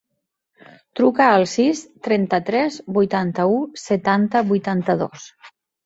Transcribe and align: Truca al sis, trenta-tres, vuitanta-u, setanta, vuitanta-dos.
Truca 0.99 1.27
al 1.33 1.45
sis, 1.51 1.83
trenta-tres, 2.09 2.81
vuitanta-u, 2.99 3.63
setanta, 3.87 4.47
vuitanta-dos. 4.55 5.33